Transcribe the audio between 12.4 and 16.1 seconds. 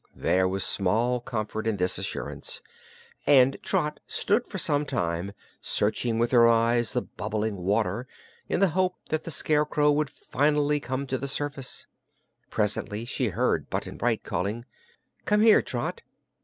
Presently she heard Button Bright calling: "Come here, Trot!"